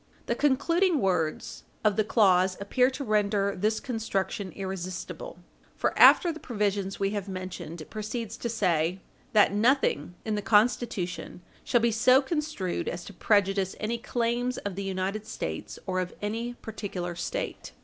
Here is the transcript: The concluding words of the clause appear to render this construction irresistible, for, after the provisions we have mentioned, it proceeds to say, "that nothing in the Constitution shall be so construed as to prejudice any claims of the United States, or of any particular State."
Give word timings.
The 0.25 0.33
concluding 0.33 0.99
words 0.99 1.61
of 1.83 1.95
the 1.95 2.03
clause 2.03 2.57
appear 2.59 2.89
to 2.89 3.03
render 3.03 3.55
this 3.55 3.79
construction 3.79 4.51
irresistible, 4.53 5.37
for, 5.75 5.95
after 5.95 6.31
the 6.31 6.39
provisions 6.39 6.99
we 6.99 7.11
have 7.11 7.29
mentioned, 7.29 7.81
it 7.81 7.91
proceeds 7.91 8.35
to 8.37 8.49
say, 8.49 8.99
"that 9.33 9.53
nothing 9.53 10.15
in 10.25 10.33
the 10.33 10.41
Constitution 10.41 11.43
shall 11.63 11.81
be 11.81 11.91
so 11.91 12.19
construed 12.19 12.87
as 12.89 13.05
to 13.05 13.13
prejudice 13.13 13.75
any 13.79 13.99
claims 13.99 14.57
of 14.57 14.73
the 14.73 14.81
United 14.83 15.27
States, 15.27 15.77
or 15.85 15.99
of 15.99 16.15
any 16.19 16.55
particular 16.55 17.13
State." 17.13 17.73